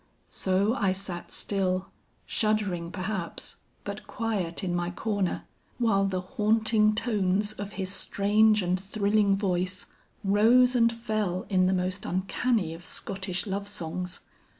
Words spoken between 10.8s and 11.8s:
fell in the